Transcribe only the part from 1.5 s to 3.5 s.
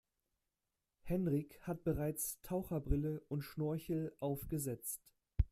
hat bereits Taucherbrille und